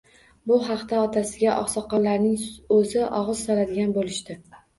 Bu 0.51 0.55
haqda 0.69 1.01
otasiga 1.07 1.53
oqsoqollarning 1.63 2.41
o`zi 2.79 3.05
og`iz 3.19 3.45
soladigan 3.45 3.95
bo`lishdi 4.01 4.41